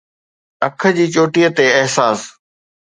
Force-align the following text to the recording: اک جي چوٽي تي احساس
اک 0.67 0.79
جي 0.95 1.05
چوٽي 1.13 1.41
تي 1.55 1.65
احساس 1.79 2.19